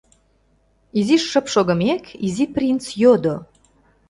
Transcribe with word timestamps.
Изиш 0.99 1.23
шып 1.31 1.45
шогымек, 1.53 2.03
Изи 2.27 2.45
принц 2.53 2.83
йодо: 3.01 3.35